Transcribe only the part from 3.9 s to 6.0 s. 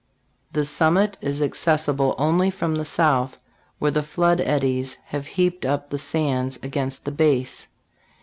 the flood eddies have heaped up the